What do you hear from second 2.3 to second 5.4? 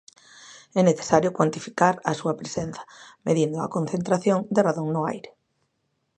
presenza, medindo a concentración de radon no aire.